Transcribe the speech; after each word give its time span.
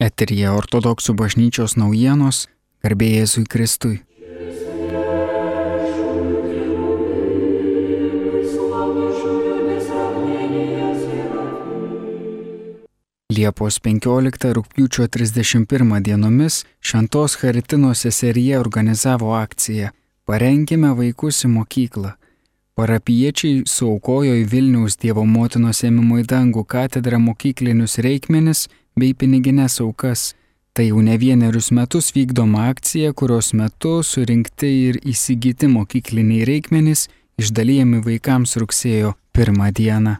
Eterija 0.00 0.54
ortodoksų 0.56 1.12
bažnyčios 1.12 1.74
naujienos, 1.76 2.46
garbė 2.80 3.10
Jėzui 3.18 3.44
Kristui. 3.44 3.98
Liepos 13.30 13.76
15 13.84 14.50
rūpiučio 14.56 15.04
31 15.06 16.00
dienomis 16.08 16.64
Šventos 16.80 17.36
Haritinos 17.44 18.02
seserija 18.02 18.58
organizavo 18.60 19.36
akciją 19.36 19.92
Parenkime 20.30 20.92
vaikus 20.94 21.44
į 21.44 21.48
mokyklą. 21.50 22.12
Parapiečiai 22.80 23.66
suaukojo 23.68 24.32
į 24.40 24.44
Vilniaus 24.48 24.94
Dievo 25.02 25.26
motinos 25.28 25.82
ėmimo 25.84 26.16
į 26.22 26.22
dangų 26.30 26.62
katedrą 26.64 27.18
mokyklinius 27.20 27.98
reikmenis 28.06 28.62
bei 28.96 29.12
piniginės 29.12 29.76
aukas. 29.84 30.22
Tai 30.72 30.86
jau 30.86 31.02
ne 31.04 31.18
vienerius 31.20 31.68
metus 31.76 32.08
vykdoma 32.16 32.70
akcija, 32.70 33.12
kurios 33.12 33.52
metu 33.52 33.98
surinkti 34.12 34.72
ir 34.86 35.00
įsigyti 35.12 35.68
mokykliniai 35.68 36.48
reikmenys 36.48 37.04
išdalyjami 37.42 38.00
vaikams 38.08 38.56
rugsėjo 38.64 39.12
pirmą 39.36 39.68
dieną. 39.76 40.16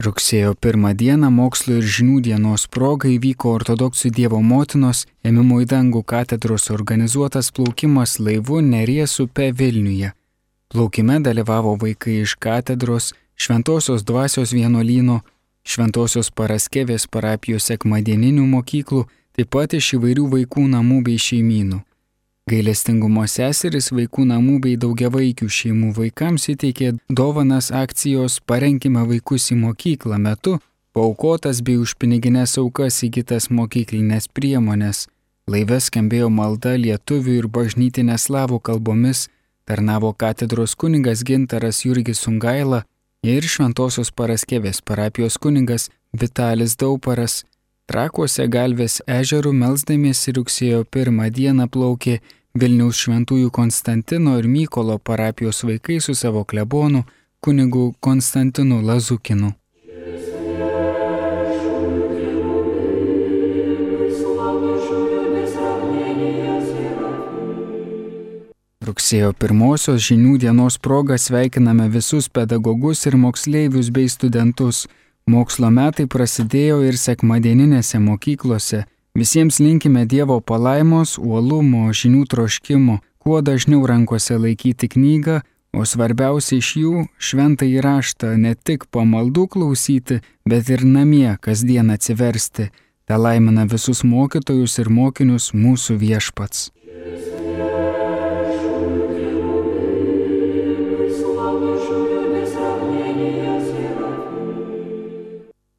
Rugsėjo 0.00 0.54
pirmą 0.56 0.94
dieną 0.96 1.28
mokslo 1.28 1.74
ir 1.76 1.86
žinių 1.94 2.22
dienos 2.24 2.62
proga 2.74 3.08
įvyko 3.12 3.50
ortodoksų 3.58 4.08
Dievo 4.16 4.38
motinos 4.40 5.02
ėmimo 5.28 5.58
į 5.60 5.66
dangų 5.72 6.00
katedros 6.12 6.70
organizuotas 6.72 7.50
plaukimas 7.52 8.14
laivu 8.16 8.62
Neries 8.64 9.18
upe 9.20 9.50
Vilniuje. 9.58 10.14
Plaukime 10.72 11.18
dalyvavo 11.20 11.74
vaikai 11.82 12.22
iš 12.22 12.38
katedros, 12.46 13.10
Šventojios 13.36 14.06
dvasios 14.08 14.54
vienuolyno, 14.56 15.18
Šventojios 15.68 16.32
Paraskevės 16.32 17.04
parapijos 17.04 17.68
sekmadieninių 17.68 18.46
mokyklų, 18.56 19.04
taip 19.36 19.52
pat 19.52 19.76
iš 19.76 19.98
įvairių 19.98 20.30
vaikų 20.32 20.64
namų 20.78 21.02
bei 21.10 21.20
šeimynų. 21.20 21.84
Gailestingumo 22.50 23.22
seseris 23.30 23.92
vaikų 23.94 24.24
namų 24.26 24.56
bei 24.64 24.78
daugiavaikių 24.80 25.46
šeimų 25.56 25.92
vaikams 25.94 26.48
įteikė 26.50 26.88
dovanas 27.06 27.68
akcijos 27.70 28.40
Parenkime 28.42 29.04
vaikus 29.06 29.52
į 29.54 29.58
mokyklą 29.60 30.18
metu, 30.18 30.56
paukotas 30.96 31.60
bei 31.62 31.78
už 31.78 31.94
piniginės 32.00 32.56
aukas 32.58 32.98
įgytas 33.06 33.50
mokyklinės 33.54 34.26
priemonės. 34.34 35.04
Laive 35.46 35.78
skambėjo 35.78 36.30
malda 36.30 36.74
lietuvių 36.78 37.36
ir 37.42 37.46
bažnytinė 37.54 38.18
slavų 38.18 38.58
kalbomis, 38.66 39.28
tarnavo 39.64 40.10
katedros 40.12 40.74
kuningas 40.74 41.22
Gintaras 41.22 41.84
Jurgis 41.86 42.24
Sungaila 42.24 42.82
ir 43.22 43.46
Šventojios 43.46 44.10
Paraskevės 44.10 44.82
parapijos 44.82 45.38
kuningas 45.38 45.86
Vitalis 46.10 46.74
Dauparas. 46.74 47.44
Trakuose 47.90 48.46
galvės 48.50 49.00
ežerų 49.06 49.54
melsdamiesi 49.54 50.34
rugsėjo 50.34 50.84
pirmą 50.94 51.30
dieną 51.34 51.70
plaukė 51.70 52.18
Vilniaus 52.58 52.98
šventųjų 52.98 53.50
Konstantino 53.54 54.34
ir 54.40 54.48
Mykolo 54.50 54.98
parapijos 54.98 55.62
vaikai 55.62 56.00
su 56.02 56.16
savo 56.18 56.42
klebonu 56.44 57.04
kunigu 57.40 57.92
Konstantinu 58.00 58.80
Lazukinu. 58.82 59.52
Rugsėjo 68.82 69.30
pirmosios 69.38 70.02
žinių 70.02 70.38
dienos 70.42 70.78
proga 70.82 71.14
sveikiname 71.22 71.86
visus 71.94 72.26
pedagogus 72.28 73.06
ir 73.06 73.14
moksleivius 73.14 73.92
bei 73.94 74.10
studentus. 74.10 74.88
Mokslo 75.30 75.70
metai 75.70 76.08
prasidėjo 76.10 76.80
ir 76.88 76.98
sekmadieninėse 76.98 78.00
mokyklose 78.02 78.88
Visiems 79.20 79.58
linkime 79.60 80.06
Dievo 80.08 80.38
palaimos, 80.40 81.18
uolumo, 81.20 81.90
žinių 81.92 82.22
troškimo, 82.32 82.94
kuo 83.20 83.40
dažniau 83.44 83.82
rankose 83.84 84.38
laikyti 84.40 84.88
knygą, 84.94 85.34
o 85.76 85.84
svarbiausia 85.84 86.56
iš 86.56 86.70
jų- 86.80 86.92
šventą 87.28 87.66
įraštą 87.68 88.30
ne 88.40 88.54
tik 88.54 88.86
pamaldų 88.88 89.44
klausyti, 89.52 90.22
bet 90.48 90.70
ir 90.70 90.86
namie 90.86 91.36
kasdien 91.44 91.90
atsiversti. 91.96 92.70
Te 93.06 93.14
laimina 93.24 93.66
visus 93.66 94.00
mokytojus 94.04 94.78
ir 94.78 94.88
mokinius 94.88 95.52
mūsų 95.52 95.98
viešpats. 96.00 96.70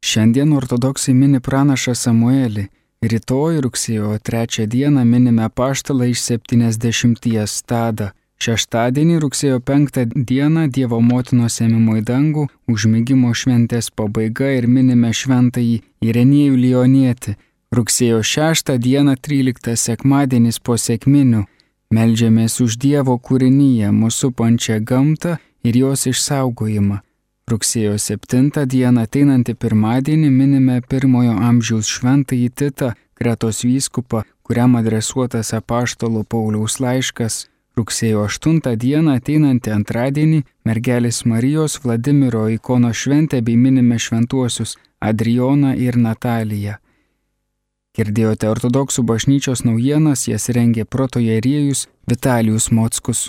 Šiandien 0.00 0.56
ortodoksai 0.56 1.12
mini 1.12 1.40
pranašą 1.40 1.92
Samuelį. 1.92 2.68
Rytoj 3.04 3.60
rugsėjo 3.60 4.16
3 4.24 4.64
dieną 4.72 5.04
minime 5.04 5.50
paštalą 5.50 6.06
iš 6.08 6.20
70 6.32 7.26
stadą. 7.46 8.06
Šeštadienį 8.40 9.18
rugsėjo 9.20 9.60
5 9.60 9.98
dieną 10.30 10.62
Dievo 10.72 11.00
motinos 11.00 11.60
ėmimo 11.60 11.98
į 12.00 12.02
dangų, 12.08 12.46
užmygimo 12.72 13.34
šventės 13.36 13.90
pabaiga 13.90 14.48
ir 14.56 14.66
minime 14.66 15.12
šventąjį 15.12 15.76
Irenėjų 16.08 16.56
Lionietį. 16.64 17.36
Rugsėjo 17.76 18.22
6 18.24 18.78
dieną 18.80 19.16
13 19.20 19.76
sekmadienis 19.76 20.58
po 20.58 20.80
sėkminių. 20.80 21.44
Meldžiamės 21.92 22.60
už 22.64 22.78
Dievo 22.80 23.18
kūrinyje, 23.18 23.92
mūsų 23.92 24.32
pančią 24.32 24.80
gamtą 24.80 25.36
ir 25.62 25.76
jos 25.84 26.08
išsaugojimą. 26.08 27.05
Rugsėjo 27.46 27.92
7 28.02 28.64
dieną 28.66 29.04
ateinantį 29.06 29.52
pirmadienį 29.62 30.30
minime 30.34 30.80
pirmojo 30.90 31.34
amžiaus 31.48 31.86
šventąjį 31.94 32.48
Titą, 32.58 32.88
Kretos 33.14 33.60
vyskupą, 33.62 34.24
kuriam 34.42 34.74
adresuotas 34.80 35.52
apaštalo 35.54 36.24
Pauliaus 36.26 36.80
laiškas. 36.82 37.36
Rugsėjo 37.78 38.24
8 38.26 38.58
dieną 38.82 39.14
ateinantį 39.20 39.74
antradienį 39.76 40.42
mergelės 40.66 41.22
Marijos 41.22 41.78
Vladimiro 41.84 42.48
ikono 42.50 42.90
šventę 42.90 43.38
bei 43.46 43.54
minime 43.54 44.00
šventuosius 44.02 44.74
Adrioną 44.98 45.76
ir 45.78 46.02
Nataliją. 46.02 46.80
Girdėjote 47.94 48.50
ortodoksų 48.50 49.06
bažnyčios 49.06 49.62
naujienas, 49.62 50.26
jas 50.26 50.50
rengė 50.50 50.82
protojerėjus 50.84 51.86
Vitalijus 52.10 52.72
Mockus. 52.72 53.28